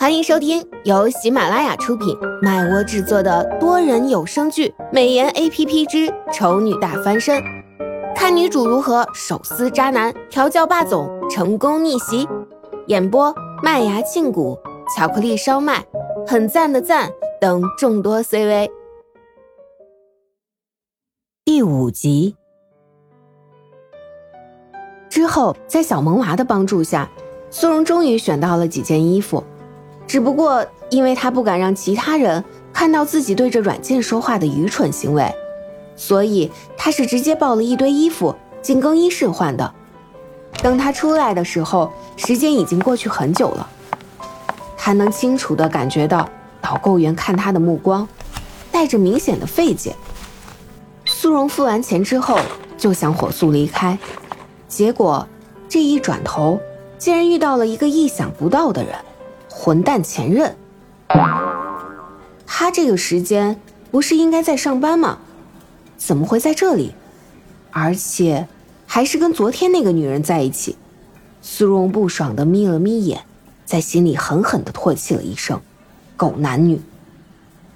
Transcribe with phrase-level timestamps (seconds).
[0.00, 7.38] 欢迎收听由喜马拉雅出品、麦窝制作的多人有声剧《美颜 A P P 之丑女大翻身》，
[8.16, 12.26] 看女主如何手撕渣男、调教霸总、成功逆袭。
[12.86, 14.58] 演播：麦芽庆谷、
[14.96, 15.84] 巧克力烧麦、
[16.26, 18.70] 很赞的赞等众多 C V。
[21.44, 22.34] 第五集
[25.10, 27.06] 之后，在小萌娃的帮助下，
[27.50, 29.44] 苏荣终于选到了几件衣服。
[30.10, 35.32] 只不过，因为他不敢让其他人看到自己对着软件说话的愚蠢行为，
[35.94, 39.72] 所以他是直接抱了一堆衣服进更衣室换的。
[40.60, 43.70] 等他出来的时候，时间已经过去很久了。
[44.76, 46.28] 他能清楚地感觉到
[46.60, 48.08] 导购员看他的目光，
[48.72, 49.94] 带着明显的费解。
[51.04, 52.36] 苏荣付完钱之后
[52.76, 53.96] 就想火速离开，
[54.66, 55.24] 结果
[55.68, 56.58] 这一转头，
[56.98, 58.92] 竟然遇到了一个意想不到的人。
[59.62, 60.56] 混蛋前任，
[62.46, 65.18] 他这个时间不是应该在上班吗？
[65.98, 66.94] 怎么会在这里？
[67.70, 68.48] 而且
[68.86, 70.76] 还是跟昨天那个女人在一起。
[71.42, 73.20] 苏荣不爽的眯了眯眼，
[73.66, 75.60] 在心里狠狠的唾弃了一声
[76.16, 76.80] ：“狗男女。”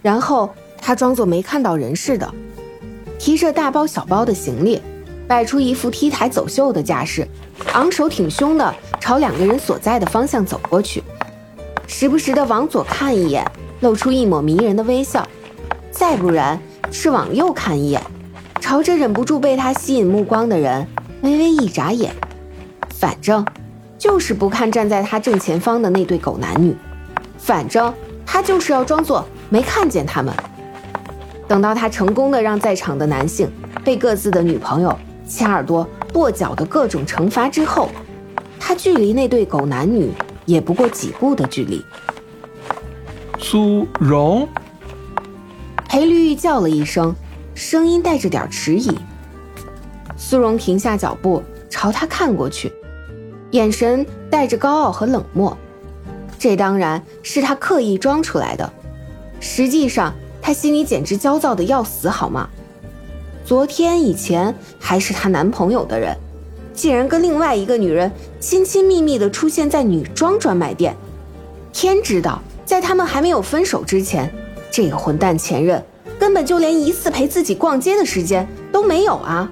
[0.00, 2.32] 然后他装作没看到人似的，
[3.18, 4.80] 提着大包小包的行李，
[5.28, 7.28] 摆出一副 T 台走秀的架势，
[7.74, 11.04] 昂首挺胸的朝两个人所在的方向走过去。
[11.86, 13.44] 时不时的往左看一眼，
[13.80, 15.22] 露出一抹迷人的微笑；
[15.90, 16.58] 再不然
[16.90, 18.02] 是往右看一眼，
[18.60, 20.86] 朝着忍不住被他吸引目光的人
[21.22, 22.14] 微微一眨眼。
[22.90, 23.44] 反正
[23.98, 26.74] 就是不看站在他正前方的那对狗男女，
[27.38, 27.92] 反正
[28.24, 30.34] 他就是要装作没看见他们。
[31.46, 33.50] 等到他成功的让在场的男性
[33.84, 37.90] 被各自的女朋友掐耳朵、跺脚的各种惩罚之后，
[38.58, 40.10] 他距离那对狗男女。
[40.46, 41.84] 也不过几步的距离。
[43.38, 44.48] 苏荣，
[45.88, 47.14] 裴绿玉叫了一声，
[47.54, 48.90] 声音带着点迟疑。
[50.16, 52.72] 苏荣停下脚步，朝他看过去，
[53.50, 55.56] 眼神带着高傲和冷漠。
[56.38, 58.72] 这当然是他刻意装出来的，
[59.40, 62.48] 实际上他心里简直焦躁的要死，好吗？
[63.44, 66.16] 昨天以前还是她男朋友的人。
[66.74, 70.94] 竟然跟另外一个女人亲亲密密的出现在女装专卖店，
[71.72, 74.28] 天知道，在他们还没有分手之前，
[74.72, 75.82] 这个混蛋前任
[76.18, 79.50] 根本就连一次陪自己逛街的时间都没有啊！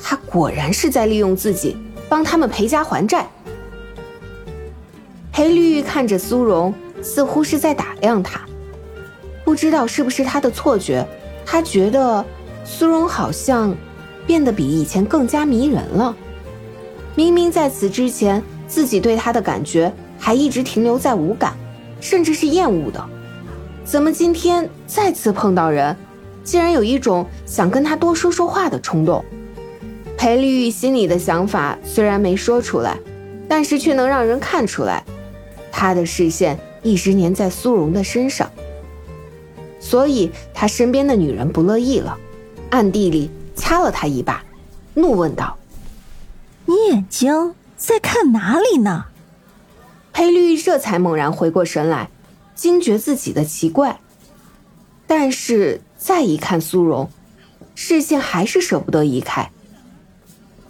[0.00, 1.76] 他果然是在利用自己，
[2.08, 3.28] 帮他们赔家还债。
[5.32, 8.40] 裴绿玉看着苏荣，似乎是在打量他，
[9.44, 11.04] 不知道是不是他的错觉，
[11.44, 12.24] 他觉得
[12.64, 13.74] 苏荣好像。
[14.26, 16.16] 变得比以前更加迷人了。
[17.14, 21.54] 明明在此之前，自己对他的感觉还一直停留在无感，
[22.00, 23.04] 甚至是厌恶的，
[23.84, 25.96] 怎么今天再次碰到人，
[26.42, 29.24] 竟然有一种想跟他多说说话的冲动？
[30.16, 32.98] 裴丽玉心里的想法虽然没说出来，
[33.48, 35.04] 但是却能让人看出来，
[35.70, 38.50] 他的视线一直粘在苏荣的身上，
[39.78, 42.16] 所以他身边的女人不乐意了，
[42.70, 43.30] 暗地里。
[43.54, 44.44] 掐了他一把，
[44.94, 45.56] 怒问道
[46.66, 49.06] ：“你眼睛在看哪里呢？”
[50.12, 52.10] 黑绿这才猛然回过神来，
[52.54, 54.00] 惊觉自己的奇怪，
[55.06, 57.10] 但是再一看苏荣，
[57.74, 59.50] 视线还是舍不得移开。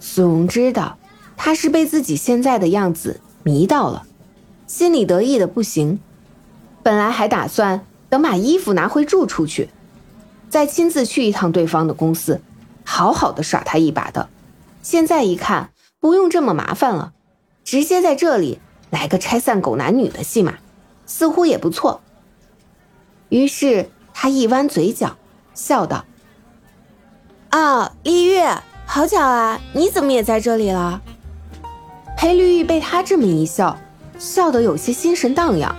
[0.00, 0.98] 苏荣知道
[1.36, 4.06] 他是被自己现在的样子迷到了，
[4.66, 6.00] 心里得意的不行。
[6.82, 9.68] 本来还打算等把衣服拿回住处去，
[10.48, 12.40] 再亲自去一趟对方的公司。
[12.90, 14.30] 好好的耍他一把的，
[14.82, 17.12] 现在一看不用这么麻烦了，
[17.62, 20.54] 直接在这里来个拆散狗男女的戏码，
[21.04, 22.00] 似乎也不错。
[23.28, 25.18] 于是他一弯嘴角，
[25.52, 26.06] 笑道
[27.50, 28.40] ：“啊，丽玉，
[28.86, 31.02] 好巧啊，你怎么也在这里了？”
[32.16, 33.78] 裴绿玉被他这么一笑，
[34.18, 35.76] 笑得有些心神荡漾，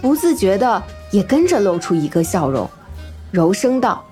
[0.00, 2.68] 不自觉的也跟着露出一个笑容，
[3.30, 4.02] 柔声道。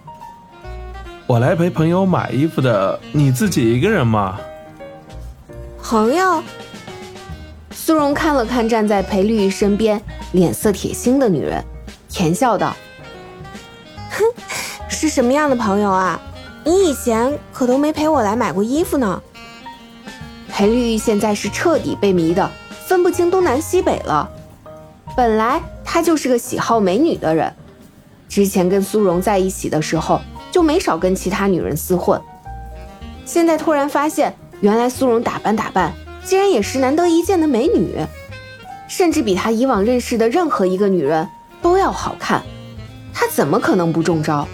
[1.29, 4.41] 我来陪朋友买衣服的，你自己一个人吗？
[5.83, 6.43] 朋友。
[7.71, 10.01] 苏荣看了看站在裴绿玉身边、
[10.33, 11.63] 脸色铁青的女人，
[12.09, 12.75] 甜笑道
[14.09, 14.25] ：“哼，
[14.89, 16.19] 是什么样的朋友啊？
[16.65, 19.23] 你以前可都没陪我来买过衣服呢。”
[20.51, 22.51] 裴绿玉现在是彻底被迷的，
[22.87, 24.27] 分不清东南西北了。
[25.15, 27.53] 本来他就是个喜好美女的人，
[28.31, 30.23] 之前跟苏荣在一起的时候。
[30.51, 32.21] 就没少跟其他女人厮混，
[33.25, 35.93] 现在突然发现，原来苏荣打扮打扮，
[36.25, 37.95] 竟然也是难得一见的美女，
[38.89, 41.29] 甚至比他以往认识的任何一个女人
[41.61, 42.43] 都要好看，
[43.13, 44.47] 他怎么可能不中招？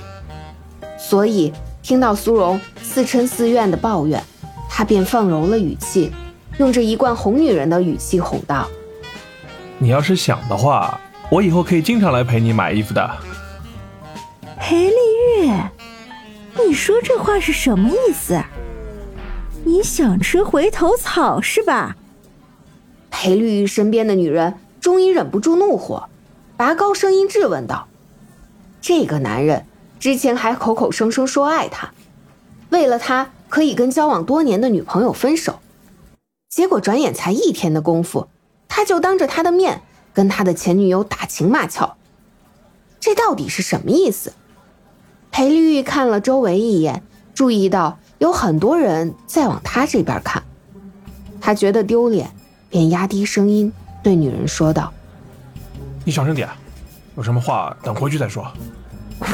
[0.98, 1.52] 所以
[1.82, 4.22] 听到苏荣似嗔似怨的抱怨，
[4.68, 6.10] 他便放柔了语气，
[6.58, 8.66] 用着一贯哄女人的语气哄道
[9.78, 10.98] ：“你要是想的话，
[11.30, 13.10] 我以后可以经常来陪你买衣服的。”
[14.58, 14.94] 裴丽
[15.42, 15.70] 月，
[16.66, 18.42] 你说这话是什么意思？
[19.64, 21.96] 你想吃回头草是吧？
[23.10, 26.08] 裴绿玉身边的女人终于忍不住怒火，
[26.56, 27.88] 拔高声音质问道
[28.80, 29.66] ：“这个男人
[30.00, 31.92] 之前还口口声声说爱她，
[32.70, 35.60] 为了他可以跟交往多年的女朋友分手，
[36.48, 38.28] 结果转眼才一天的功夫，
[38.68, 39.82] 他就当着他的面
[40.12, 41.96] 跟他的前女友打情骂俏，
[42.98, 44.32] 这到底是什么意思？”
[45.34, 47.02] 裴绿玉看了周围一眼，
[47.34, 50.40] 注意到有很多人在往他这边看，
[51.40, 52.30] 他觉得丢脸，
[52.70, 54.94] 便压低声音对女人说道
[56.06, 56.48] ：“你小声点，
[57.16, 58.46] 有什么话等回去再说。”“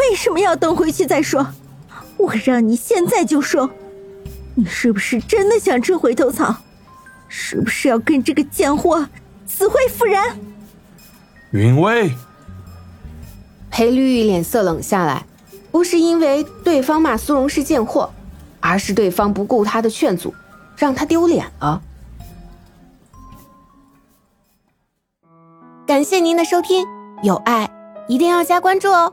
[0.00, 1.46] 为什么要等回去再说？
[2.16, 3.68] 我让你现在就说，
[4.54, 6.56] 你是不是真的想吃回头草？
[7.28, 9.06] 是不是要跟这个贱货
[9.44, 10.34] 死灰复燃？”
[11.52, 12.10] 云薇，
[13.70, 15.26] 裴绿玉脸色冷下来。
[15.70, 18.10] 不是因为对方骂苏荣是贱货，
[18.60, 20.34] 而是对方不顾他的劝阻，
[20.76, 21.80] 让他丢脸了。
[25.86, 26.86] 感谢您的收听，
[27.22, 27.68] 有爱
[28.08, 29.12] 一定要加关注哦。